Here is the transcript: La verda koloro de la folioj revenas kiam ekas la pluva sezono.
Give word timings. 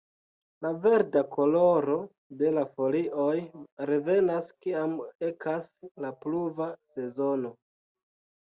La 0.65 0.69
verda 0.85 1.21
koloro 1.35 1.97
de 2.39 2.53
la 2.55 2.63
folioj 2.79 3.35
revenas 3.91 4.49
kiam 4.67 4.97
ekas 5.31 5.71
la 6.07 6.13
pluva 6.25 6.73
sezono. 6.97 7.55